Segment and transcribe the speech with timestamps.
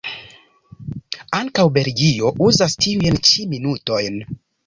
[1.39, 4.19] Ankaŭ Belgio uzas tiujn ĉi minutojn.